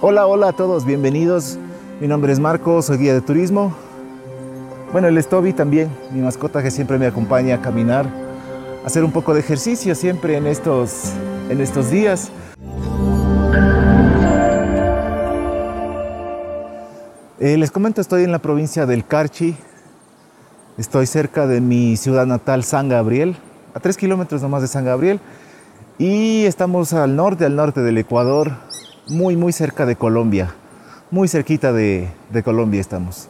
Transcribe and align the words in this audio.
Hola, 0.00 0.28
hola 0.28 0.50
a 0.50 0.52
todos, 0.52 0.84
bienvenidos. 0.84 1.58
Mi 2.00 2.06
nombre 2.06 2.32
es 2.32 2.38
Marco, 2.38 2.82
soy 2.82 2.98
guía 2.98 3.14
de 3.14 3.20
turismo. 3.20 3.74
Bueno, 4.92 5.08
el 5.08 5.26
Toby 5.26 5.52
también, 5.52 5.90
mi 6.12 6.20
mascota 6.20 6.62
que 6.62 6.70
siempre 6.70 6.98
me 6.98 7.06
acompaña 7.08 7.56
a 7.56 7.60
caminar, 7.60 8.06
a 8.84 8.86
hacer 8.86 9.02
un 9.02 9.10
poco 9.10 9.34
de 9.34 9.40
ejercicio 9.40 9.96
siempre 9.96 10.36
en 10.36 10.46
estos, 10.46 11.14
en 11.50 11.60
estos 11.60 11.90
días. 11.90 12.30
Eh, 17.40 17.56
les 17.56 17.72
comento, 17.72 18.00
estoy 18.00 18.22
en 18.22 18.30
la 18.30 18.38
provincia 18.38 18.86
del 18.86 19.04
Carchi. 19.04 19.56
Estoy 20.76 21.06
cerca 21.06 21.48
de 21.48 21.60
mi 21.60 21.96
ciudad 21.96 22.24
natal, 22.24 22.62
San 22.62 22.88
Gabriel, 22.88 23.36
a 23.74 23.80
tres 23.80 23.96
kilómetros 23.96 24.42
nomás 24.42 24.62
de 24.62 24.68
San 24.68 24.84
Gabriel. 24.84 25.18
Y 25.98 26.44
estamos 26.44 26.92
al 26.92 27.16
norte, 27.16 27.44
al 27.44 27.56
norte 27.56 27.80
del 27.80 27.98
Ecuador, 27.98 28.67
muy, 29.08 29.36
muy 29.36 29.52
cerca 29.52 29.86
de 29.86 29.96
Colombia. 29.96 30.54
Muy 31.10 31.28
cerquita 31.28 31.72
de, 31.72 32.08
Colombia 32.44 32.80
estamos. 32.80 33.28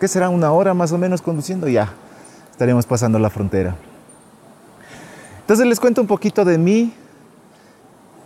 ¿Qué 0.00 0.08
será? 0.08 0.28
Una 0.28 0.52
hora 0.52 0.74
más 0.74 0.92
o 0.92 0.98
menos 0.98 1.20
conduciendo, 1.20 1.68
ya 1.68 1.92
estaremos 2.50 2.86
pasando 2.86 3.18
la 3.18 3.30
frontera. 3.30 3.76
Entonces 5.40 5.66
les 5.66 5.78
cuento 5.78 6.00
un 6.00 6.06
poquito 6.06 6.44
de 6.44 6.58
mí, 6.58 6.92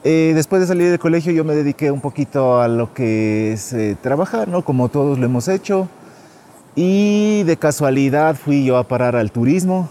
eh, 0.04 0.32
después 0.34 0.60
de 0.60 0.68
salir 0.68 0.88
del 0.88 0.98
colegio 0.98 1.32
yo 1.32 1.44
me 1.44 1.54
dediqué 1.54 1.90
un 1.90 2.00
poquito 2.00 2.60
a 2.60 2.68
lo 2.68 2.94
que 2.94 3.52
es 3.52 3.72
eh, 3.72 3.96
trabajar, 4.00 4.48
¿no? 4.48 4.64
Como 4.64 4.88
todos 4.88 5.18
lo 5.18 5.26
hemos 5.26 5.48
hecho. 5.48 5.88
Y 6.76 7.42
de 7.42 7.56
casualidad 7.56 8.36
fui 8.36 8.64
yo 8.64 8.76
a 8.76 8.84
parar 8.84 9.16
al 9.16 9.32
turismo 9.32 9.88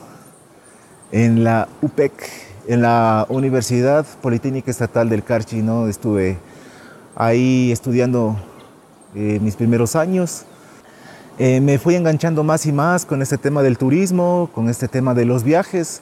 en 1.12 1.44
la 1.44 1.68
UPEC, 1.82 2.14
en 2.68 2.82
la 2.82 3.26
Universidad 3.30 4.06
Politécnica 4.22 4.72
Estatal 4.72 5.10
del 5.10 5.24
Carchi, 5.24 5.62
¿no? 5.62 5.88
Estuve 5.88 6.38
ahí 7.20 7.72
estudiando 7.72 8.36
eh, 9.14 9.38
mis 9.40 9.56
primeros 9.56 9.96
años. 9.96 10.46
me 11.38 11.78
fui 11.78 11.96
enganchando 11.96 12.44
más 12.44 12.66
y 12.66 12.72
más 12.72 13.06
con 13.06 13.22
este 13.22 13.38
tema 13.38 13.62
del 13.62 13.78
turismo, 13.78 14.50
con 14.56 14.68
este 14.68 14.88
tema 14.88 15.14
de 15.14 15.26
los 15.26 15.44
viajes 15.44 16.02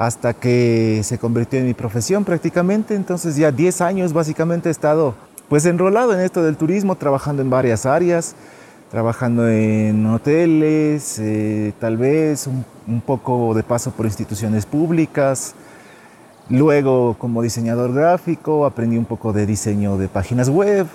hasta 0.00 0.32
que 0.32 1.02
se 1.04 1.18
convirtió 1.18 1.58
en 1.58 1.66
mi 1.66 1.74
profesión 1.74 2.24
prácticamente. 2.24 2.94
Entonces 2.94 3.36
ya 3.36 3.52
10 3.52 3.82
años 3.82 4.14
básicamente 4.14 4.70
he 4.70 4.72
estado 4.72 5.14
pues 5.50 5.66
enrolado 5.66 6.14
en 6.14 6.20
esto 6.20 6.42
del 6.42 6.56
turismo, 6.56 6.94
trabajando 6.94 7.42
en 7.42 7.50
varias 7.50 7.84
áreas, 7.84 8.34
trabajando 8.90 9.46
en 9.46 10.06
hoteles, 10.06 11.18
eh, 11.18 11.74
tal 11.78 11.98
vez 11.98 12.46
un, 12.46 12.64
un, 12.86 13.02
poco 13.02 13.52
de 13.52 13.62
paso 13.62 13.90
por 13.90 14.06
instituciones 14.06 14.64
públicas. 14.64 15.54
Luego 16.48 17.16
como 17.18 17.42
diseñador 17.42 17.92
gráfico 17.92 18.66
aprendí 18.66 18.96
un 18.96 19.04
poco 19.04 19.32
de 19.32 19.46
diseño 19.46 19.96
de 19.98 20.08
páginas 20.08 20.48
web, 20.48 20.86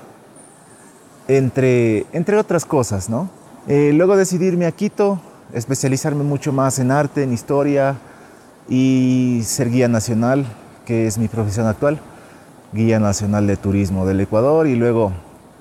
entre, 1.27 2.05
entre 2.11 2.37
otras 2.37 2.65
cosas, 2.65 3.09
¿no? 3.09 3.29
Eh, 3.67 3.91
luego 3.93 4.17
decidí 4.17 4.45
irme 4.45 4.65
a 4.65 4.71
Quito, 4.71 5.19
especializarme 5.53 6.23
mucho 6.23 6.51
más 6.51 6.77
en 6.79 6.91
arte, 6.91 7.23
en 7.23 7.33
historia, 7.33 7.95
y 8.67 9.41
ser 9.43 9.69
guía 9.69 9.87
nacional, 9.87 10.45
que 10.85 11.07
es 11.07 11.17
mi 11.17 11.27
profesión 11.27 11.67
actual, 11.67 11.99
guía 12.73 12.99
nacional 12.99 13.47
de 13.47 13.57
turismo 13.57 14.05
del 14.05 14.21
Ecuador 14.21 14.67
y 14.67 14.75
luego 14.75 15.11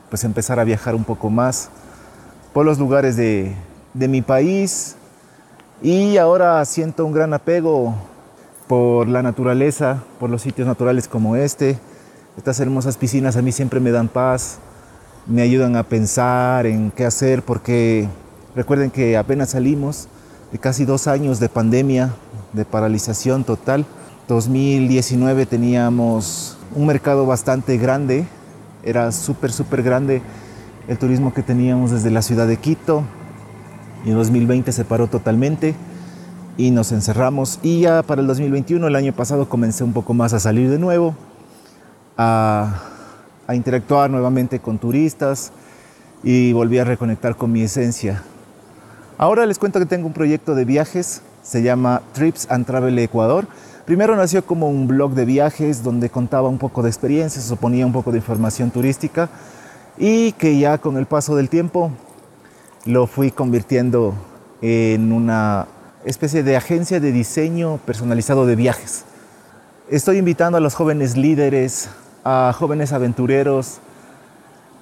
pues 0.09 0.25
empezar 0.25 0.59
a 0.59 0.65
viajar 0.65 0.95
un 0.95 1.05
poco 1.05 1.31
más 1.31 1.71
por 2.53 2.65
los 2.65 2.79
lugares 2.79 3.17
de, 3.17 3.55
de 3.95 4.09
mi 4.09 4.23
país 4.23 4.97
y 5.83 6.17
ahora 6.17 6.65
siento 6.65 7.05
un 7.05 7.13
gran 7.13 7.35
apego 7.35 7.95
por 8.69 9.09
la 9.09 9.23
naturaleza, 9.23 10.03
por 10.19 10.31
los 10.31 10.43
sitios 10.43 10.67
naturales 10.67 11.09
como 11.09 11.37
este. 11.37 11.79
Estas 12.37 12.59
hermosas 12.61 12.97
piscinas 12.97 13.37
a 13.37 13.43
mí 13.43 13.53
siempre 13.53 13.81
me 13.81 13.91
dan 13.91 14.09
paz, 14.09 14.59
me 15.27 15.43
ayudan 15.43 15.77
a 15.77 15.85
pensar 15.85 16.67
en 16.67 16.91
qué 16.91 17.05
hacer 17.05 17.43
porque 17.43 18.09
recuerden 18.57 18.91
que 18.91 19.17
apenas 19.17 19.51
salimos 19.51 20.09
de 20.53 20.59
casi 20.59 20.85
dos 20.85 21.07
años 21.07 21.41
de 21.41 21.49
pandemia, 21.49 22.15
de 22.53 22.65
paralización 22.65 23.45
total. 23.45 23.85
2019 24.29 25.47
teníamos 25.47 26.57
un 26.75 26.87
mercado 26.87 27.27
bastante 27.27 27.77
grande, 27.77 28.27
era 28.83 29.13
súper, 29.13 29.53
súper 29.53 29.83
grande 29.83 30.23
el 30.89 30.99
turismo 30.99 31.33
que 31.33 31.43
teníamos 31.43 31.91
desde 31.91 32.11
la 32.11 32.23
ciudad 32.23 32.47
de 32.47 32.57
Quito. 32.57 33.05
Y 34.05 34.11
en 34.11 34.17
2020 34.17 34.73
se 34.73 34.85
paró 34.85 35.07
totalmente 35.07 35.75
y 36.57 36.71
nos 36.71 36.93
encerramos. 36.93 37.59
Y 37.63 37.81
ya 37.81 38.03
para 38.03 38.21
el 38.21 38.27
2021, 38.27 38.87
el 38.87 38.97
año 38.97 39.13
pasado, 39.13 39.49
comencé 39.49 39.85
un 39.85 39.93
poco 39.93 40.15
más 40.15 40.33
a 40.33 40.41
salir 40.41 40.71
de 40.71 40.79
nuevo, 40.79 41.15
a, 42.17 42.81
interactuar 43.53 44.11
nuevamente 44.11 44.59
con 44.61 44.79
turistas 44.79 45.53
y 46.23 46.53
volví 46.53 46.79
a 46.79 46.85
reconectar 46.85 47.37
con 47.37 47.53
mi 47.53 47.63
esencia. 47.63 48.23
Ahora 49.19 49.45
les 49.47 49.59
cuento 49.59 49.79
que 49.79 49.87
tengo 49.87 50.07
un 50.07 50.13
proyecto 50.13 50.55
de 50.55 50.65
viajes 50.65 51.23
se 51.45 51.63
llama 51.63 52.01
Trips 52.15 52.51
and 52.51 52.67
Travel 52.67 52.99
Ecuador. 52.99 53.47
Primero 53.85 54.17
nació 54.17 54.45
como 54.47 54.69
un 54.69 54.89
blog 54.89 55.13
de 55.13 55.27
viajes 55.27 55.83
donde 55.85 56.09
contaba 56.09 56.49
un 56.49 56.57
poco 56.57 56.83
de 56.83 56.89
experiencias 56.89 57.51
o 57.51 57.57
ponía 57.57 57.85
un 57.85 57.93
poco 57.93 58.11
de 58.11 58.19
información 58.19 58.71
turística 58.71 59.29
y 59.99 60.33
que 60.33 60.59
ya 60.59 60.79
con 60.79 60.97
el 60.97 61.05
paso 61.05 61.37
del 61.37 61.51
tiempo 61.51 61.91
lo 62.87 63.07
fui 63.07 63.31
convirtiendo 63.31 64.15
en 64.63 65.13
una 65.13 65.67
especie 66.05 66.43
de 66.43 66.57
agencia 66.57 67.01
de 67.01 67.13
diseño 67.13 67.79
personalizado 67.87 68.47
de 68.47 68.57
viajes. 68.57 69.05
Estoy 69.89 70.19
invitando 70.19 70.59
a 70.59 70.61
los 70.61 70.75
jóvenes 70.75 71.17
líderes, 71.17 71.89
a 72.25 72.55
jóvenes 72.57 72.93
aventureros, 72.93 73.79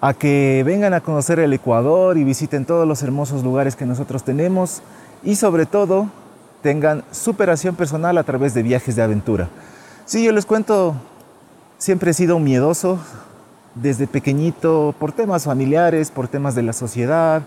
a 0.00 0.14
que 0.14 0.62
vengan 0.66 0.94
a 0.94 1.00
conocer 1.00 1.38
el 1.38 1.52
Ecuador 1.52 2.18
y 2.18 2.24
visiten 2.24 2.64
todos 2.64 2.86
los 2.88 3.02
hermosos 3.02 3.44
lugares 3.44 3.76
que 3.76 3.86
nosotros 3.86 4.24
tenemos 4.24 4.82
y 5.22 5.36
sobre 5.36 5.64
todo 5.64 6.08
tengan 6.60 7.04
superación 7.12 7.76
personal 7.76 8.18
a 8.18 8.24
través 8.24 8.54
de 8.54 8.62
viajes 8.62 8.96
de 8.96 9.02
aventura. 9.02 9.48
Sí, 10.04 10.24
yo 10.24 10.32
les 10.32 10.46
cuento, 10.46 10.96
siempre 11.78 12.10
he 12.10 12.14
sido 12.14 12.38
miedoso 12.38 12.98
desde 13.74 14.06
pequeñito 14.06 14.94
por 14.98 15.12
temas 15.12 15.44
familiares, 15.44 16.10
por 16.10 16.28
temas 16.28 16.54
de 16.54 16.62
la 16.62 16.72
sociedad. 16.72 17.42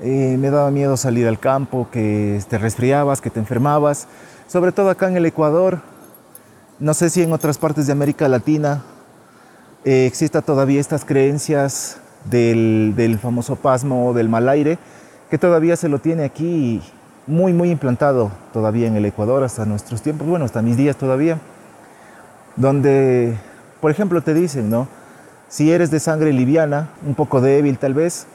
Eh, 0.00 0.36
me 0.38 0.50
daba 0.50 0.70
miedo 0.70 0.96
salir 0.96 1.26
al 1.26 1.40
campo, 1.40 1.88
que 1.90 2.40
te 2.48 2.56
resfriabas, 2.56 3.20
que 3.20 3.30
te 3.30 3.40
enfermabas. 3.40 4.06
Sobre 4.46 4.70
todo 4.70 4.90
acá 4.90 5.08
en 5.08 5.16
el 5.16 5.26
Ecuador, 5.26 5.80
no 6.78 6.94
sé 6.94 7.10
si 7.10 7.22
en 7.22 7.32
otras 7.32 7.58
partes 7.58 7.86
de 7.86 7.92
América 7.92 8.28
Latina 8.28 8.82
eh, 9.84 10.06
exista 10.06 10.40
todavía 10.40 10.80
estas 10.80 11.04
creencias 11.04 11.98
del, 12.30 12.94
del 12.96 13.18
famoso 13.18 13.56
pasmo 13.56 14.08
o 14.08 14.14
del 14.14 14.28
mal 14.28 14.48
aire, 14.48 14.78
que 15.30 15.38
todavía 15.38 15.76
se 15.76 15.88
lo 15.88 15.98
tiene 15.98 16.24
aquí 16.24 16.80
muy, 17.26 17.52
muy 17.52 17.70
implantado 17.70 18.30
todavía 18.52 18.86
en 18.86 18.94
el 18.94 19.04
Ecuador 19.04 19.42
hasta 19.42 19.66
nuestros 19.66 20.00
tiempos, 20.00 20.28
bueno, 20.28 20.44
hasta 20.44 20.62
mis 20.62 20.76
días 20.76 20.96
todavía, 20.96 21.38
donde, 22.54 23.36
por 23.80 23.90
ejemplo, 23.90 24.22
te 24.22 24.32
dicen, 24.32 24.70
¿no? 24.70 24.86
Si 25.48 25.72
eres 25.72 25.90
de 25.90 25.98
sangre 25.98 26.32
liviana, 26.32 26.90
un 27.06 27.14
poco 27.14 27.40
débil 27.40 27.78
tal 27.78 27.94
vez, 27.94 28.26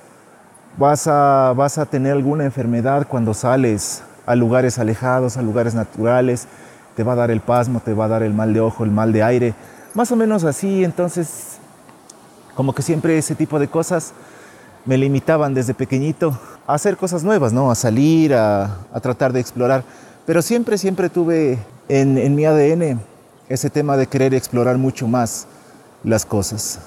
vas 0.78 1.08
a, 1.08 1.54
vas 1.56 1.78
a 1.78 1.86
tener 1.86 2.14
alguna 2.14 2.46
enfermedad 2.46 3.08
cuando 3.08 3.34
sales 3.34 4.04
a 4.26 4.36
lugares 4.36 4.80
alejados, 4.80 5.38
a 5.38 5.42
lugares 5.42 5.76
naturales, 5.76 6.48
te 6.96 7.04
va 7.04 7.14
a 7.14 7.16
dar 7.16 7.32
el 7.32 7.42
pasmo, 7.42 7.82
te 7.84 7.94
va 7.94 8.06
a 8.06 8.08
dar 8.08 8.24
el 8.24 8.34
mal 8.34 8.54
de 8.54 8.62
ojo, 8.62 8.84
el 8.84 8.92
mal 8.92 9.12
de 9.12 9.24
aire, 9.24 9.54
más 9.94 10.12
o 10.12 10.16
menos 10.16 10.44
así, 10.44 10.84
entonces, 10.84 11.58
como 12.56 12.74
que 12.74 12.82
siempre 12.82 13.18
ese 13.18 13.36
tipo 13.36 13.60
de 13.60 13.68
cosas 13.68 14.14
me 14.86 14.98
limitaban 14.98 15.54
desde 15.54 15.74
pequeñito 15.74 16.38
a 16.68 16.74
hacer 16.74 16.98
cosas 16.98 17.24
nuevas, 17.24 17.54
¿no? 17.54 17.72
A 17.72 17.76
salir, 17.76 18.34
a, 18.34 18.78
tratar 19.02 19.34
de 19.34 19.40
explorar. 19.40 19.84
Pero 20.26 20.42
siempre, 20.42 20.78
siempre 20.78 21.10
tuve 21.10 21.60
en, 21.90 22.18
en, 22.18 22.36
mi 22.36 22.46
ADN 22.46 23.00
ese 23.50 23.70
tema 23.70 23.98
de 23.98 24.08
querer 24.08 24.34
explorar 24.34 24.78
mucho 24.78 25.08
más 25.08 25.48
las 26.04 26.26
cosas. 26.26 26.80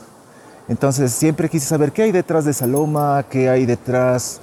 Entonces 0.69 1.13
siempre 1.13 1.49
quise 1.49 1.67
saber 1.67 1.93
qué 1.93 2.03
hay 2.03 2.13
detrás 2.13 2.45
de 2.45 2.53
Saloma, 2.53 3.25
qué 3.31 3.49
hay 3.49 3.67
detrás 3.67 4.41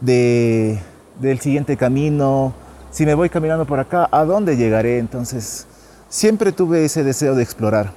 de, 0.00 0.78
del 1.20 1.40
siguiente 1.40 1.76
camino, 1.76 2.54
si 2.90 3.04
me 3.04 3.14
voy 3.14 3.28
caminando 3.28 3.66
por 3.66 3.80
acá, 3.80 4.08
¿a 4.10 4.24
dónde 4.24 4.56
llegaré? 4.56 4.98
Entonces 4.98 5.66
siempre 6.08 6.52
tuve 6.52 6.84
ese 6.84 7.02
deseo 7.02 7.34
de 7.34 7.42
explorar. 7.42 7.92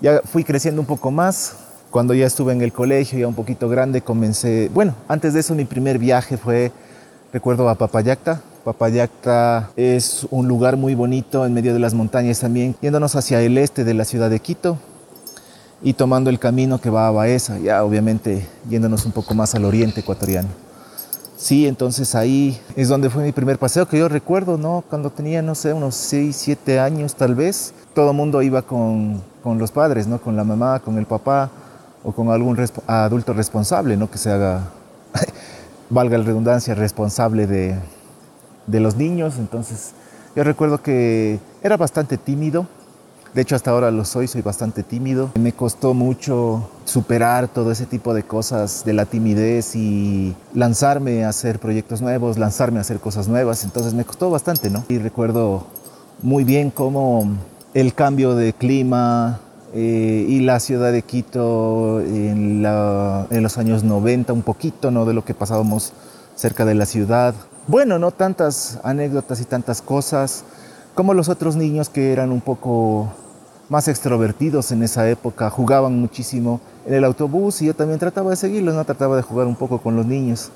Ya 0.00 0.20
fui 0.24 0.44
creciendo 0.44 0.80
un 0.80 0.86
poco 0.86 1.10
más, 1.10 1.56
cuando 1.90 2.12
ya 2.12 2.26
estuve 2.26 2.52
en 2.52 2.60
el 2.60 2.72
colegio, 2.72 3.18
ya 3.18 3.26
un 3.26 3.34
poquito 3.34 3.68
grande, 3.68 4.02
comencé, 4.02 4.70
bueno, 4.72 4.94
antes 5.08 5.32
de 5.32 5.40
eso 5.40 5.54
mi 5.54 5.64
primer 5.64 5.98
viaje 5.98 6.36
fue, 6.36 6.70
recuerdo, 7.32 7.68
a 7.68 7.76
Papayacta. 7.76 8.42
Papayacta 8.62 9.70
es 9.74 10.26
un 10.30 10.48
lugar 10.48 10.76
muy 10.76 10.94
bonito 10.94 11.46
en 11.46 11.54
medio 11.54 11.72
de 11.72 11.78
las 11.78 11.94
montañas 11.94 12.40
también, 12.40 12.76
yéndonos 12.82 13.16
hacia 13.16 13.40
el 13.40 13.56
este 13.56 13.84
de 13.84 13.94
la 13.94 14.04
ciudad 14.04 14.28
de 14.28 14.40
Quito 14.40 14.78
y 15.82 15.92
tomando 15.92 16.30
el 16.30 16.38
camino 16.38 16.80
que 16.80 16.90
va 16.90 17.08
a 17.08 17.10
Baeza, 17.10 17.58
ya 17.58 17.84
obviamente 17.84 18.46
yéndonos 18.68 19.04
un 19.06 19.12
poco 19.12 19.34
más 19.34 19.54
al 19.54 19.64
oriente 19.64 20.00
ecuatoriano. 20.00 20.48
Sí, 21.36 21.66
entonces 21.66 22.14
ahí 22.14 22.58
es 22.76 22.88
donde 22.88 23.10
fue 23.10 23.22
mi 23.22 23.32
primer 23.32 23.58
paseo 23.58 23.86
que 23.86 23.98
yo 23.98 24.08
recuerdo, 24.08 24.56
¿no? 24.56 24.82
Cuando 24.88 25.10
tenía, 25.10 25.42
no 25.42 25.54
sé, 25.54 25.74
unos 25.74 25.94
6, 25.94 26.34
7 26.34 26.80
años 26.80 27.14
tal 27.14 27.34
vez, 27.34 27.74
todo 27.94 28.10
el 28.10 28.16
mundo 28.16 28.40
iba 28.40 28.62
con, 28.62 29.22
con 29.42 29.58
los 29.58 29.70
padres, 29.70 30.06
¿no? 30.06 30.18
Con 30.18 30.34
la 30.34 30.44
mamá, 30.44 30.80
con 30.80 30.96
el 30.96 31.04
papá 31.04 31.50
o 32.06 32.12
con 32.12 32.30
algún 32.30 32.56
adulto 32.86 33.32
responsable, 33.32 33.96
¿no? 33.96 34.08
que 34.08 34.16
se 34.16 34.30
haga, 34.30 34.62
valga 35.90 36.16
la 36.16 36.24
redundancia, 36.24 36.72
responsable 36.76 37.48
de, 37.48 37.74
de 38.68 38.80
los 38.80 38.94
niños. 38.94 39.34
Entonces, 39.38 39.90
yo 40.36 40.44
recuerdo 40.44 40.80
que 40.80 41.40
era 41.64 41.76
bastante 41.76 42.16
tímido, 42.16 42.68
de 43.36 43.42
hecho, 43.42 43.54
hasta 43.54 43.70
ahora 43.70 43.90
lo 43.90 44.06
soy, 44.06 44.28
soy 44.28 44.40
bastante 44.40 44.82
tímido. 44.82 45.30
Me 45.38 45.52
costó 45.52 45.92
mucho 45.92 46.70
superar 46.86 47.48
todo 47.48 47.70
ese 47.70 47.84
tipo 47.84 48.14
de 48.14 48.22
cosas 48.22 48.82
de 48.86 48.94
la 48.94 49.04
timidez 49.04 49.76
y 49.76 50.34
lanzarme 50.54 51.22
a 51.22 51.28
hacer 51.28 51.58
proyectos 51.58 52.00
nuevos, 52.00 52.38
lanzarme 52.38 52.78
a 52.78 52.80
hacer 52.80 52.98
cosas 52.98 53.28
nuevas. 53.28 53.62
Entonces 53.62 53.92
me 53.92 54.06
costó 54.06 54.30
bastante, 54.30 54.70
¿no? 54.70 54.86
Y 54.88 54.96
recuerdo 54.96 55.66
muy 56.22 56.44
bien 56.44 56.70
cómo 56.70 57.28
el 57.74 57.92
cambio 57.92 58.34
de 58.34 58.54
clima, 58.54 59.38
eh, 59.74 60.24
y 60.26 60.40
la 60.40 60.58
ciudad 60.58 60.90
de 60.90 61.02
Quito 61.02 62.00
en, 62.00 62.64
en, 62.64 63.42
los 63.42 63.58
años 63.58 63.84
90, 63.84 64.32
un 64.32 64.40
poquito 64.40 64.90
¿no? 64.90 65.04
de 65.04 65.12
lo 65.12 65.26
que 65.26 65.34
pasábamos 65.34 65.92
cerca 66.36 66.64
de 66.64 66.74
la 66.74 66.86
ciudad. 66.86 67.34
Bueno, 67.66 67.98
no 67.98 68.12
tantas 68.12 68.80
anécdotas 68.82 69.42
y 69.42 69.44
tantas 69.44 69.82
cosas 69.82 70.44
como 70.94 71.12
los 71.12 71.28
otros 71.28 71.56
niños 71.56 71.90
que 71.90 72.14
eran 72.14 72.32
un 72.32 72.40
poco 72.40 73.12
más 73.68 73.88
extrovertidos 73.88 74.70
en 74.72 74.82
esa 74.82 75.08
época, 75.08 75.50
jugaban 75.50 75.98
muchísimo 75.98 76.60
en 76.86 76.94
el 76.94 77.04
autobús 77.04 77.62
y 77.62 77.66
yo 77.66 77.74
también 77.74 77.98
trataba 77.98 78.30
de 78.30 78.36
seguirlos, 78.36 78.74
¿no? 78.74 78.84
trataba 78.84 79.16
de 79.16 79.22
jugar 79.22 79.46
un 79.46 79.56
poco 79.56 79.78
con 79.78 79.96
los 79.96 80.06
niños, 80.06 80.50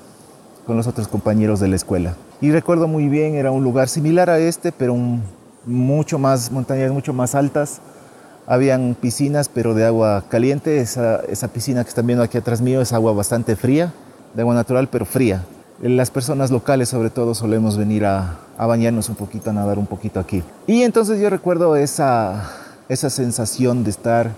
con 0.65 0.77
los 0.77 0.87
otros 0.87 1.07
compañeros 1.07 1.59
de 1.59 1.67
la 1.67 1.75
escuela. 1.75 2.15
Y 2.39 2.51
recuerdo 2.51 2.87
muy 2.87 3.07
bien, 3.09 3.35
era 3.35 3.51
un 3.51 3.63
lugar 3.63 3.89
similar 3.89 4.29
a 4.29 4.39
este, 4.39 4.71
pero 4.71 4.95
mucho 5.65 6.19
más, 6.19 6.51
montañas 6.51 6.91
mucho 6.91 7.13
más 7.13 7.35
altas. 7.35 7.81
Habían 8.47 8.95
piscinas, 8.99 9.49
pero 9.49 9.73
de 9.73 9.85
agua 9.85 10.23
caliente. 10.27 10.79
Esa, 10.79 11.17
esa 11.29 11.47
piscina 11.49 11.83
que 11.83 11.89
están 11.89 12.07
viendo 12.07 12.23
aquí 12.23 12.37
atrás 12.37 12.61
mío 12.61 12.81
es 12.81 12.93
agua 12.93 13.13
bastante 13.13 13.55
fría, 13.55 13.93
de 14.33 14.41
agua 14.41 14.55
natural, 14.55 14.87
pero 14.89 15.05
fría. 15.05 15.43
Las 15.81 16.11
personas 16.11 16.51
locales 16.51 16.89
sobre 16.89 17.09
todo 17.09 17.33
solemos 17.33 17.77
venir 17.77 18.05
a, 18.05 18.37
a 18.57 18.65
bañarnos 18.65 19.09
un 19.09 19.15
poquito, 19.15 19.49
a 19.49 19.53
nadar 19.53 19.77
un 19.77 19.87
poquito 19.87 20.19
aquí. 20.19 20.43
Y 20.67 20.83
entonces 20.83 21.19
yo 21.19 21.29
recuerdo 21.29 21.75
esa, 21.75 22.51
esa 22.91 23.09
sensación 23.09 23.85
de 23.85 23.89
estar 23.89 24.31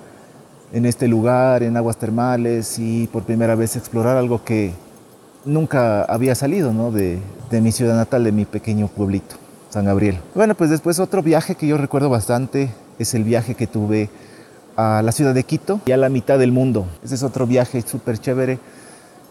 en 0.73 0.85
este 0.85 1.07
lugar, 1.07 1.63
en 1.63 1.75
aguas 1.75 1.97
termales 1.97 2.77
y 2.77 3.07
por 3.07 3.23
primera 3.23 3.55
vez 3.55 3.75
explorar 3.75 4.15
algo 4.15 4.44
que 4.44 4.73
nunca 5.44 6.03
había 6.03 6.35
salido 6.35 6.91
de, 6.91 7.17
de 7.50 7.61
mi 7.61 7.71
ciudad 7.71 7.95
natal, 7.95 8.23
de 8.23 8.31
mi 8.31 8.45
pequeño 8.45 8.89
pueblito, 8.89 9.38
San 9.71 9.85
Gabriel. 9.85 10.19
Bueno, 10.35 10.53
pues 10.53 10.69
después 10.69 11.00
otro 11.00 11.23
viaje 11.23 11.55
que 11.55 11.65
yo 11.65 11.77
recuerdo 11.77 12.11
bastante 12.11 12.69
es 13.00 13.15
el 13.15 13.23
viaje 13.23 13.55
que 13.55 13.65
tuve 13.65 14.11
a 14.75 15.01
la 15.03 15.11
ciudad 15.11 15.33
de 15.33 15.44
Quito 15.44 15.79
y 15.88 15.91
a 15.91 15.97
la 15.97 16.09
mitad 16.09 16.38
del 16.38 16.51
mundo. 16.51 16.85
Ese 17.03 17.15
es 17.15 17.23
otro 17.23 17.47
viaje 17.47 17.81
súper 17.81 18.19
chévere 18.19 18.59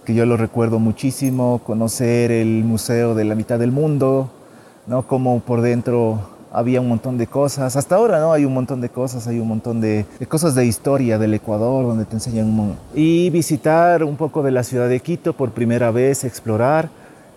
que 0.05 0.15
yo 0.15 0.27
lo 0.27 0.37
recuerdo 0.37 0.81
muchísimo, 0.81 1.61
conocer 1.65 2.33
el 2.33 2.65
Museo 2.65 3.15
de 3.15 3.25
la 3.25 3.37
Mitad 3.37 3.61
del 3.61 3.71
Mundo, 3.71 4.33
¿no? 4.89 5.07
Como 5.07 5.39
por 5.39 5.61
dentro 5.61 6.19
había 6.53 6.81
un 6.81 6.89
montón 6.89 7.19
de 7.19 7.27
cosas. 7.27 7.77
Hasta 7.77 7.97
ahora, 7.97 8.21
¿no? 8.21 8.33
Hay 8.33 8.45
un 8.45 8.53
montón 8.53 8.81
de 8.81 8.91
cosas, 8.91 9.27
hay 9.27 9.41
un 9.41 9.49
montón 9.49 9.81
de, 9.81 10.05
cosas 10.29 10.55
de 10.55 10.67
historia 10.67 11.19
del 11.19 11.35
Ecuador 11.35 11.87
donde 11.87 12.05
te 12.05 12.15
enseñan 12.15 12.47
un 12.47 12.77
Y 12.95 13.31
visitar 13.31 14.05
un 14.05 14.17
poco 14.17 14.43
de 14.43 14.51
la 14.51 14.63
ciudad 14.63 14.89
de 14.89 15.01
Quito 15.01 15.33
por 15.33 15.51
primera 15.51 15.91
vez, 15.91 16.25
explorar. 16.25 16.91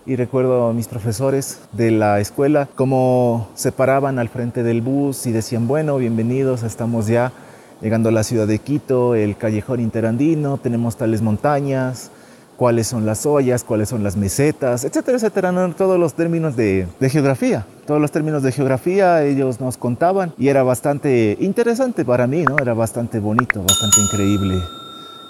Y 0.04 0.14
recuerdo 0.14 0.68
a 0.68 0.72
mis 0.72 0.86
profesores 0.86 1.58
de 1.72 1.90
la 1.90 2.20
escuela 2.20 2.68
cómo 2.76 3.48
se 3.54 3.72
paraban 3.72 4.20
al 4.20 4.28
frente 4.28 4.62
del 4.62 4.80
bus 4.80 5.26
y 5.26 5.32
decían, 5.32 5.66
bueno, 5.66 5.96
bienvenidos, 5.96 6.62
estamos 6.62 7.08
ya 7.08 7.32
llegando 7.80 8.10
a 8.10 8.12
la 8.12 8.22
ciudad 8.22 8.46
de 8.46 8.60
Quito, 8.60 9.16
el 9.16 9.36
callejón 9.36 9.80
interandino, 9.80 10.58
tenemos 10.58 10.96
tales 10.96 11.22
montañas, 11.22 12.12
cuáles 12.56 12.86
son 12.86 13.06
las 13.06 13.26
ollas, 13.26 13.64
cuáles 13.64 13.88
son 13.88 14.02
las 14.02 14.16
mesetas, 14.16 14.84
etcétera, 14.84 15.18
etcétera, 15.18 15.52
¿no? 15.52 15.74
todos 15.74 15.98
los 15.98 16.14
términos 16.14 16.56
de, 16.56 16.86
de, 16.98 17.10
geografía. 17.10 17.66
Todos 17.86 18.00
los 18.00 18.10
términos 18.10 18.42
de 18.42 18.52
geografía 18.52 19.22
ellos 19.24 19.60
nos 19.60 19.76
contaban 19.76 20.32
y 20.38 20.48
era 20.48 20.62
bastante 20.62 21.36
interesante 21.40 22.04
para 22.04 22.26
mí, 22.26 22.42
¿no? 22.42 22.56
Era 22.58 22.74
bastante 22.74 23.20
bonito, 23.20 23.62
bastante 23.62 24.00
increíble 24.00 24.56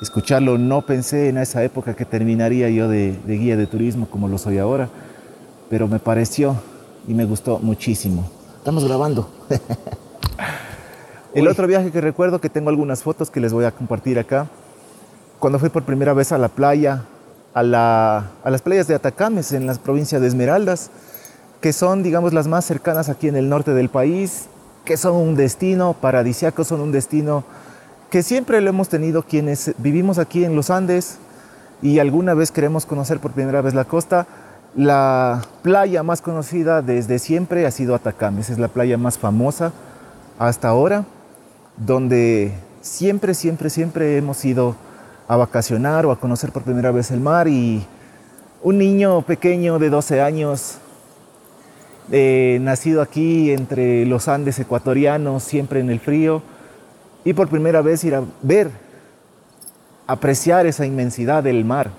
escucharlo. 0.00 0.58
No 0.58 0.82
pensé 0.82 1.28
en 1.28 1.38
esa 1.38 1.62
época 1.62 1.94
que 1.94 2.04
terminaría 2.04 2.70
yo 2.70 2.88
de, 2.88 3.12
de 3.26 3.36
guía 3.36 3.56
de 3.56 3.66
turismo 3.66 4.08
como 4.08 4.28
lo 4.28 4.38
soy 4.38 4.58
ahora, 4.58 4.88
pero 5.68 5.88
me 5.88 5.98
pareció 5.98 6.56
y 7.08 7.14
me 7.14 7.24
gustó 7.24 7.58
muchísimo. 7.58 8.28
Estamos 8.58 8.84
grabando. 8.84 9.28
El 11.34 11.48
otro 11.48 11.66
viaje 11.66 11.90
que 11.90 12.00
recuerdo, 12.00 12.40
que 12.40 12.48
tengo 12.48 12.70
algunas 12.70 13.02
fotos 13.02 13.30
que 13.30 13.40
les 13.40 13.52
voy 13.52 13.66
a 13.66 13.70
compartir 13.70 14.18
acá, 14.18 14.46
cuando 15.38 15.58
fui 15.58 15.68
por 15.68 15.82
primera 15.82 16.14
vez 16.14 16.32
a 16.32 16.38
la 16.38 16.48
playa, 16.48 17.02
a, 17.56 18.22
las 18.44 18.60
playas 18.62 18.86
de 18.86 18.94
Atacames, 18.94 19.52
en 19.52 19.66
las 19.66 19.78
provincias 19.78 20.20
de 20.20 20.28
Esmeraldas, 20.28 20.90
que 21.62 21.72
son, 21.72 22.02
digamos, 22.02 22.34
las 22.34 22.46
más 22.46 22.66
cercanas 22.66 23.08
aquí 23.08 23.28
en 23.28 23.36
el 23.36 23.48
norte 23.48 23.72
del 23.72 23.88
país, 23.88 24.44
que 24.84 24.98
son 24.98 25.16
un 25.16 25.36
destino 25.36 25.94
paradisiaco, 25.94 26.64
son 26.64 26.82
un 26.82 26.92
destino 26.92 27.44
que 28.10 28.22
siempre 28.22 28.60
lo 28.60 28.68
hemos 28.68 28.90
tenido 28.90 29.22
quienes 29.22 29.72
vivimos 29.78 30.18
aquí 30.18 30.44
en 30.44 30.54
los 30.54 30.68
Andes 30.68 31.16
y 31.80 31.98
alguna 31.98 32.34
vez 32.34 32.50
queremos 32.52 32.84
conocer 32.84 33.20
por 33.20 33.32
primera 33.32 33.62
vez 33.62 33.74
la 33.74 33.86
costa. 33.86 34.26
La 34.74 35.40
playa 35.62 36.02
más 36.02 36.20
conocida 36.20 36.82
desde 36.82 37.18
siempre 37.18 37.66
ha 37.66 37.70
sido 37.70 37.94
Atacames, 37.94 38.50
es 38.50 38.58
la 38.58 38.68
playa 38.68 38.98
más 38.98 39.16
famosa 39.16 39.72
hasta 40.38 40.68
ahora, 40.68 41.06
donde 41.78 42.52
siempre, 42.82 43.32
siempre, 43.32 43.70
siempre 43.70 44.18
hemos 44.18 44.44
ido 44.44 44.76
a 45.28 45.36
vacacionar 45.36 46.06
o 46.06 46.12
a 46.12 46.20
conocer 46.20 46.52
por 46.52 46.62
primera 46.62 46.90
vez 46.90 47.10
el 47.10 47.20
mar 47.20 47.48
y 47.48 47.84
un 48.62 48.78
niño 48.78 49.22
pequeño 49.22 49.78
de 49.78 49.90
12 49.90 50.20
años, 50.20 50.78
eh, 52.12 52.58
nacido 52.60 53.02
aquí 53.02 53.50
entre 53.50 54.06
los 54.06 54.28
Andes 54.28 54.58
ecuatorianos, 54.58 55.42
siempre 55.42 55.80
en 55.80 55.90
el 55.90 56.00
frío, 56.00 56.42
y 57.24 57.32
por 57.32 57.48
primera 57.48 57.82
vez 57.82 58.04
ir 58.04 58.14
a 58.14 58.22
ver, 58.42 58.70
apreciar 60.06 60.66
esa 60.66 60.86
inmensidad 60.86 61.42
del 61.42 61.64
mar. 61.64 61.90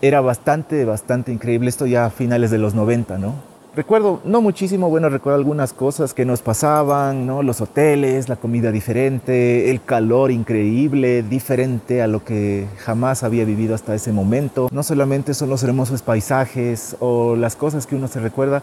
Era 0.00 0.20
bastante, 0.20 0.84
bastante 0.84 1.32
increíble, 1.32 1.68
esto 1.68 1.86
ya 1.86 2.06
a 2.06 2.10
finales 2.10 2.50
de 2.50 2.58
los 2.58 2.74
90, 2.74 3.18
¿no? 3.18 3.51
Recuerdo, 3.74 4.20
no 4.26 4.42
muchísimo, 4.42 4.90
bueno, 4.90 5.08
recuerdo 5.08 5.38
algunas 5.38 5.72
cosas 5.72 6.12
que 6.12 6.26
nos 6.26 6.42
pasaban, 6.42 7.26
¿no? 7.26 7.42
Los 7.42 7.62
hoteles, 7.62 8.28
la 8.28 8.36
comida 8.36 8.70
diferente, 8.70 9.70
el 9.70 9.82
calor 9.82 10.30
increíble, 10.30 11.22
diferente 11.22 12.02
a 12.02 12.06
lo 12.06 12.22
que 12.22 12.66
jamás 12.84 13.22
había 13.22 13.46
vivido 13.46 13.74
hasta 13.74 13.94
ese 13.94 14.12
momento. 14.12 14.68
No 14.70 14.82
solamente 14.82 15.32
son 15.32 15.48
los 15.48 15.62
hermosos 15.62 16.02
paisajes 16.02 16.96
o 17.00 17.34
las 17.34 17.56
cosas 17.56 17.86
que 17.86 17.96
uno 17.96 18.08
se 18.08 18.20
recuerda, 18.20 18.62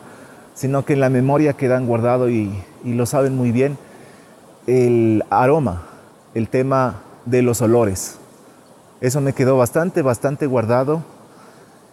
sino 0.53 0.85
que 0.85 0.93
en 0.93 0.99
la 0.99 1.09
memoria 1.09 1.53
quedan 1.53 1.87
guardado 1.87 2.29
y, 2.29 2.53
y 2.83 2.93
lo 2.93 3.07
saben 3.07 3.35
muy 3.35 3.51
bien, 3.51 3.79
el 4.67 5.23
aroma, 5.31 5.87
el 6.35 6.49
tema 6.49 7.01
de 7.25 7.41
los 7.41 7.63
olores. 7.63 8.19
Eso 9.01 9.21
me 9.21 9.33
quedó 9.33 9.57
bastante, 9.57 10.03
bastante 10.03 10.45
guardado, 10.45 11.01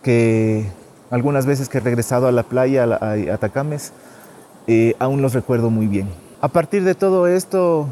que 0.02 0.66
algunas 1.10 1.46
veces 1.46 1.68
que 1.68 1.78
he 1.78 1.80
regresado 1.80 2.26
a 2.26 2.32
la 2.32 2.42
playa, 2.42 2.84
a, 2.84 3.12
Atacames, 3.32 3.92
eh, 4.66 4.94
aún 4.98 5.22
los 5.22 5.34
recuerdo 5.34 5.70
muy 5.70 5.86
bien. 5.86 6.08
A 6.40 6.48
partir 6.48 6.84
de 6.84 6.94
todo 6.94 7.26
esto, 7.26 7.88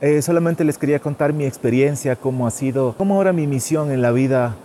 eh, 0.00 0.22
solamente 0.22 0.64
les 0.64 0.78
quería 0.78 0.98
contar 0.98 1.32
mi 1.32 1.44
experiencia, 1.44 2.16
cómo 2.16 2.46
ha 2.46 2.50
sido, 2.50 2.94
cómo 2.96 3.14
ahora 3.14 3.32
mi 3.32 3.46
misión 3.46 3.90
en 3.90 4.02
la 4.02 4.10
vida 4.10 4.56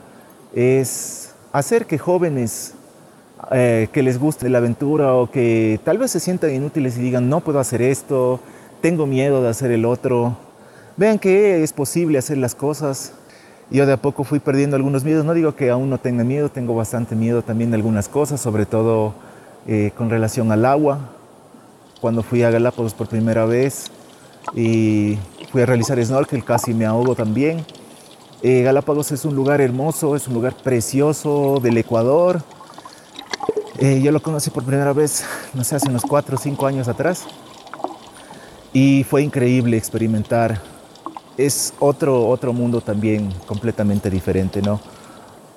es 0.53 1.33
hacer 1.51 1.85
que 1.85 1.97
jóvenes 1.97 2.73
eh, 3.51 3.87
que 3.93 4.03
les 4.03 4.19
guste 4.19 4.49
la 4.49 4.57
aventura 4.57 5.13
o 5.13 5.31
que 5.31 5.79
tal 5.85 5.97
vez 5.97 6.11
se 6.11 6.19
sientan 6.19 6.53
inútiles 6.53 6.97
y 6.97 7.01
digan, 7.01 7.29
no 7.29 7.39
puedo 7.39 7.59
hacer 7.59 7.81
esto, 7.81 8.39
tengo 8.81 9.05
miedo 9.05 9.41
de 9.41 9.49
hacer 9.49 9.71
el 9.71 9.85
otro, 9.85 10.37
vean 10.97 11.19
que 11.19 11.63
es 11.63 11.71
posible 11.71 12.17
hacer 12.17 12.37
las 12.37 12.53
cosas, 12.53 13.13
yo 13.71 13.85
de 13.85 13.93
a 13.93 13.97
poco 13.97 14.23
fui 14.23 14.39
perdiendo 14.39 14.75
algunos 14.75 15.03
miedos. 15.03 15.25
No 15.25 15.33
digo 15.33 15.55
que 15.55 15.69
aún 15.69 15.89
no 15.89 15.99
tenga 15.99 16.23
miedo, 16.23 16.49
tengo 16.49 16.75
bastante 16.75 17.15
miedo 17.15 17.43
también 17.43 17.71
de 17.71 17.75
algunas 17.75 18.09
cosas, 18.09 18.41
sobre 18.41 18.65
todo 18.65 19.13
eh, 19.67 19.91
con 19.95 20.09
relación 20.09 20.51
al 20.51 20.65
agua. 20.65 20.99
Cuando 22.01 22.23
fui 22.23 22.43
a 22.43 22.49
Galápagos 22.49 22.93
por 22.93 23.07
primera 23.07 23.45
vez 23.45 23.91
y 24.55 25.19
fui 25.51 25.61
a 25.61 25.65
realizar 25.65 26.03
snorkel, 26.03 26.43
casi 26.43 26.73
me 26.73 26.85
ahogo 26.85 27.13
también. 27.13 27.65
Eh, 28.41 28.63
Galápagos 28.63 29.11
es 29.11 29.25
un 29.25 29.35
lugar 29.35 29.61
hermoso, 29.61 30.15
es 30.15 30.27
un 30.27 30.33
lugar 30.33 30.55
precioso 30.55 31.59
del 31.61 31.77
Ecuador. 31.77 32.41
Eh, 33.77 34.01
yo 34.01 34.11
lo 34.11 34.21
conocí 34.21 34.49
por 34.49 34.63
primera 34.63 34.93
vez, 34.93 35.25
no 35.53 35.63
sé, 35.63 35.75
hace 35.75 35.89
unos 35.89 36.01
4 36.03 36.35
o 36.35 36.39
5 36.39 36.65
años 36.65 36.87
atrás. 36.87 37.25
Y 38.73 39.03
fue 39.03 39.21
increíble 39.23 39.77
experimentar 39.77 40.61
es 41.39 41.73
otro, 41.79 42.27
otro 42.27 42.51
mundo 42.51 42.81
también 42.81 43.29
completamente 43.47 44.09
diferente, 44.09 44.61
¿no? 44.61 44.81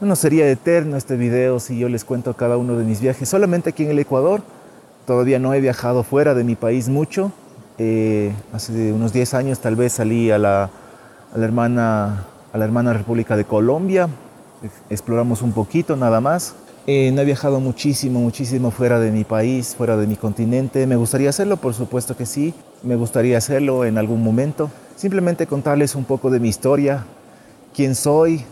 No 0.00 0.14
sería 0.14 0.48
eterno 0.48 0.96
este 0.96 1.16
video 1.16 1.58
si 1.58 1.76
yo 1.76 1.88
les 1.88 2.04
cuento 2.04 2.34
cada 2.34 2.56
uno 2.56 2.76
de 2.76 2.84
mis 2.84 3.00
viajes. 3.00 3.28
Solamente 3.28 3.70
aquí 3.70 3.84
en 3.84 3.90
el 3.90 3.98
Ecuador, 3.98 4.42
todavía 5.06 5.40
no 5.40 5.54
he 5.54 5.60
viajado 5.60 6.04
fuera 6.04 6.34
de 6.34 6.44
mi 6.44 6.54
país 6.54 6.88
mucho. 6.88 7.32
Eh, 7.78 8.32
hace 8.52 8.92
unos 8.92 9.12
10 9.12 9.34
años 9.34 9.58
tal 9.58 9.74
vez 9.74 9.94
salí 9.94 10.30
a 10.30 10.38
la, 10.38 10.70
hermana, 11.36 12.26
a 12.52 12.58
la 12.58 12.64
hermana 12.64 12.92
República 12.92 13.36
de 13.36 13.44
Colombia. 13.44 14.08
Exploramos 14.88 15.42
un 15.42 15.52
poquito 15.52 15.96
nada 15.96 16.20
más. 16.20 16.54
Eh, 16.86 17.10
no 17.12 17.22
he 17.22 17.24
viajado 17.24 17.58
muchísimo, 17.58 18.20
muchísimo 18.20 18.70
fuera 18.70 19.00
de 19.00 19.10
mi 19.10 19.24
país, 19.24 19.74
fuera 19.76 19.96
de 19.96 20.06
mi 20.06 20.14
continente. 20.14 20.86
Me 20.86 20.94
gustaría 20.94 21.30
hacerlo, 21.30 21.56
por 21.56 21.74
supuesto 21.74 22.16
que 22.16 22.26
sí. 22.26 22.54
Me 22.84 22.94
gustaría 22.94 23.38
hacerlo 23.38 23.84
en 23.84 23.98
algún 23.98 24.22
momento. 24.22 24.70
Simplemente 24.96 25.46
contarles 25.46 25.94
un 25.94 26.04
poco 26.04 26.30
de 26.30 26.38
mi 26.38 26.48
historia, 26.48 27.04
quién 27.74 27.94
soy 27.94 28.44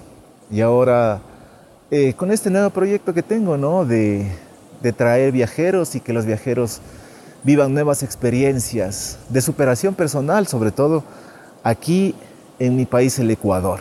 y 0.51 0.61
ahora 0.61 1.21
eh, 1.91 2.15
con 2.15 2.31
este 2.31 2.51
nuevo 2.51 2.71
proyecto 2.71 3.13
que 3.13 3.23
tengo, 3.23 3.57
¿no? 3.57 3.85
De, 3.85 4.31
traer 4.97 5.33
viajeros 5.33 5.95
y 5.95 6.01
que 6.01 6.13
los 6.13 6.25
viajeros 6.25 6.81
vivan 7.45 7.75
nuevas 7.75 8.03
experiencias 8.03 9.19
de 9.29 9.43
superación 9.43 9.95
personal, 9.95 10.47
sobre 10.47 10.71
todo 10.71 11.05
aquí 11.63 12.15
en 12.59 12.77
mi 12.77 12.87
país, 12.87 13.19
el 13.19 13.31
Ecuador. 13.31 13.81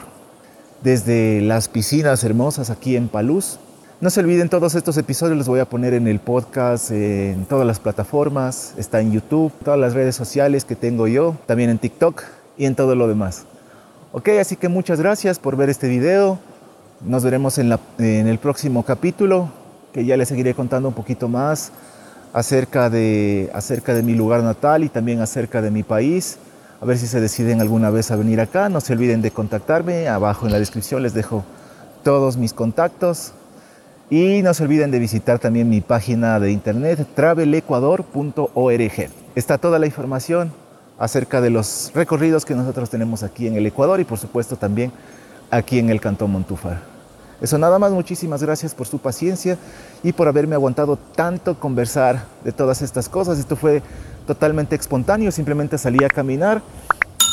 Desde 0.83 1.39
las 1.41 1.69
piscinas 1.69 2.23
hermosas 2.23 2.69
aquí 2.69 2.95
en 2.97 3.07
Paluz. 3.07 3.59
No 4.01 4.09
se 4.09 4.19
olviden, 4.19 4.49
todos 4.49 4.75
estos 4.75 4.97
episodios 4.97 5.37
los 5.37 5.47
voy 5.47 5.59
a 5.59 5.65
poner 5.65 5.93
en 5.93 6.07
el 6.07 6.19
podcast, 6.19 6.91
en 6.91 7.45
todas 7.45 7.67
las 7.67 7.79
plataformas, 7.79 8.73
está 8.77 8.99
en 9.01 9.11
YouTube, 9.11 9.53
todas 9.63 9.79
las 9.79 9.93
redes 9.93 10.15
sociales 10.15 10.65
que 10.65 10.75
tengo 10.75 11.07
yo, 11.07 11.35
también 11.45 11.69
en 11.69 11.77
TikTok 11.77 12.23
y 12.59 12.65
en 12.65 12.75
todo 12.75 12.93
lo 12.95 13.07
demás. 13.07 13.45
Ok, 14.11 14.29
así 14.39 14.55
que 14.55 14.69
muchas 14.69 14.99
gracias 14.99 15.39
por 15.39 15.55
ver 15.55 15.69
este 15.69 15.87
video. 15.87 16.37
Nos 17.01 17.23
veremos 17.23 17.57
en, 17.57 17.75
en 17.97 18.27
el 18.27 18.37
próximo 18.37 18.83
capítulo, 18.83 19.49
que 19.93 20.05
ya 20.05 20.17
les 20.17 20.27
seguiré 20.27 20.53
contando 20.53 20.89
un 20.89 20.93
poquito 20.93 21.27
más 21.27 21.71
acerca 22.33 22.89
de, 22.89 23.49
acerca 23.53 23.93
de 23.93 24.03
mi 24.03 24.13
lugar 24.13 24.43
natal 24.43 24.83
y 24.83 24.89
también 24.89 25.21
acerca 25.21 25.61
de 25.61 25.71
mi 25.71 25.83
país. 25.83 26.37
A 26.81 26.85
ver 26.85 26.97
si 26.97 27.07
se 27.07 27.21
deciden 27.21 27.61
alguna 27.61 27.89
vez 27.89 28.11
a 28.11 28.17
venir 28.17 28.41
acá. 28.41 28.67
No 28.69 28.81
se 28.81 28.93
olviden 28.93 29.21
de 29.21 29.31
contactarme. 29.31 30.07
Abajo 30.09 30.45
en 30.45 30.51
la 30.51 30.59
descripción 30.59 31.01
les 31.01 31.13
dejo 31.13 31.45
todos 32.03 32.35
mis 32.37 32.53
contactos. 32.53 33.31
Y 34.09 34.41
no 34.41 34.53
se 34.53 34.63
olviden 34.63 34.91
de 34.91 34.99
visitar 34.99 35.39
también 35.39 35.69
mi 35.69 35.81
página 35.81 36.39
de 36.39 36.51
internet 36.51 37.07
travelecuador.org. 37.15 39.09
Está 39.35 39.57
toda 39.57 39.79
la 39.79 39.85
información 39.85 40.51
acerca 40.99 41.41
de 41.41 41.49
los 41.49 41.91
recorridos 41.95 42.45
que 42.45 42.53
nosotros 42.53 42.89
tenemos 42.89 43.23
aquí 43.23 43.47
en 43.47 43.55
el 43.55 43.65
Ecuador 43.65 43.99
y 43.99 44.03
por 44.03 44.19
supuesto 44.19 44.57
también 44.57 44.91
aquí 45.49 45.79
en 45.79 45.89
el 45.89 46.01
Cantón 46.01 46.31
Montúfar. 46.31 46.81
Eso 47.41 47.57
nada 47.57 47.79
más, 47.79 47.93
muchísimas 47.93 48.43
gracias 48.43 48.75
por 48.75 48.85
su 48.85 48.99
paciencia 48.99 49.57
y 50.03 50.11
por 50.11 50.27
haberme 50.27 50.55
aguantado 50.55 50.97
tanto 51.15 51.57
conversar 51.57 52.25
de 52.43 52.51
todas 52.51 52.81
estas 52.81 53.07
cosas. 53.07 53.39
Esto 53.39 53.55
fue 53.55 53.81
totalmente 54.27 54.75
espontáneo, 54.75 55.31
simplemente 55.31 55.77
salí 55.77 56.03
a 56.03 56.09
caminar, 56.09 56.61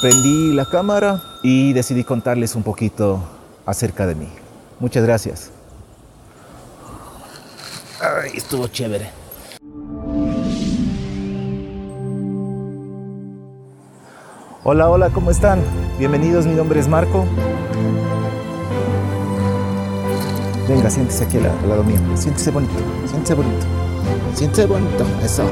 prendí 0.00 0.54
la 0.54 0.64
cámara 0.64 1.20
y 1.42 1.72
decidí 1.72 2.04
contarles 2.04 2.54
un 2.54 2.62
poquito 2.62 3.20
acerca 3.66 4.06
de 4.06 4.14
mí. 4.14 4.28
Muchas 4.78 5.04
gracias. 5.04 5.50
Estuvo 8.32 8.68
chévere. 8.68 9.25
Hola, 14.68 14.90
hola, 14.90 15.10
¿cómo 15.10 15.30
están? 15.30 15.60
Bienvenidos, 15.96 16.44
mi 16.44 16.54
nombre 16.54 16.80
es 16.80 16.88
Marco. 16.88 17.24
Venga, 20.68 20.90
siéntese 20.90 21.22
aquí 21.22 21.36
al, 21.36 21.44
lado 21.68 21.84
mío. 21.84 22.00
Siéntese 22.16 22.50
bonito, 22.50 22.74
siéntese 23.06 23.34
bonito. 23.34 23.64
Siéntese 24.34 24.66
bonito, 24.66 25.04
eso. 25.22 25.44